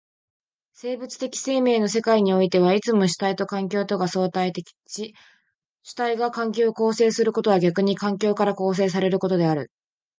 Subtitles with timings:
[0.73, 5.13] 生物的生命の世界においてはいつも主体と環境とが相対立し、
[5.83, 9.69] 主体が環境を形成することは逆に環境から形成せられることである。